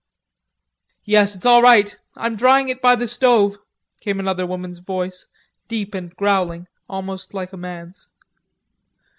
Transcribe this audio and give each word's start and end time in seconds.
"Yes, 1.05 1.35
it's 1.35 1.45
all 1.45 1.61
right. 1.61 1.95
I'm 2.15 2.35
drying 2.35 2.69
it 2.69 2.81
by 2.81 2.95
the 2.95 3.07
stove," 3.07 3.59
came 3.99 4.19
another 4.19 4.47
woman's 4.47 4.79
voice, 4.79 5.27
deep 5.67 5.93
and 5.93 6.09
growling, 6.15 6.67
almost 6.89 7.35
like 7.35 7.53
a 7.53 7.57
man's. 7.57 8.07